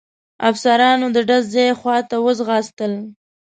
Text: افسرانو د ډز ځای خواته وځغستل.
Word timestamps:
افسرانو 0.49 1.07
د 1.15 1.17
ډز 1.27 1.43
ځای 1.55 1.69
خواته 1.79 2.15
وځغستل. 2.25 2.93